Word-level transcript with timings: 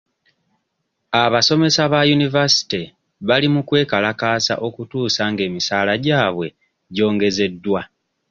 Abasomesa 1.23 1.81
ba 1.91 1.99
yunivasite 2.09 2.79
bali 3.27 3.47
mu 3.53 3.61
kwekalakaasa 3.67 4.53
okutuusa 4.67 5.23
ng'emisaala 5.31 5.93
gyabwe 6.03 6.47
gyongezeddwa. 6.95 7.81